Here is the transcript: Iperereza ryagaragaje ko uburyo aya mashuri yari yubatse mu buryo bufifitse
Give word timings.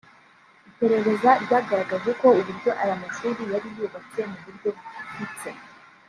Iperereza 0.69 1.29
ryagaragaje 1.43 2.11
ko 2.21 2.27
uburyo 2.39 2.71
aya 2.81 2.95
mashuri 3.01 3.41
yari 3.51 3.67
yubatse 3.75 4.19
mu 4.31 4.37
buryo 4.45 4.69
bufifitse 4.75 5.49